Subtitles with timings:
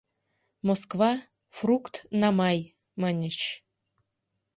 [0.67, 1.11] «Москва—
[1.57, 2.59] Фрукт-на-Май!»—
[3.01, 3.39] маньыч.